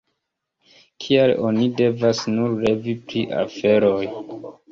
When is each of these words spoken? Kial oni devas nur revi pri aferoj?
Kial 1.03 1.33
oni 1.49 1.67
devas 1.81 2.23
nur 2.37 2.57
revi 2.63 2.97
pri 3.13 3.23
aferoj? 3.45 4.01